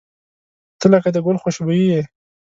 •ته 0.79 0.85
لکه 0.93 1.09
د 1.15 1.17
ګل 1.25 1.37
خوشبويي 1.41 1.85
یې. 1.91 2.01